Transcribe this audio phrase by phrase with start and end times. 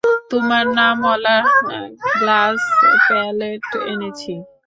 [0.31, 1.35] তোমার নামওয়ালা
[2.13, 2.59] glass
[3.05, 4.33] palette এনেছি।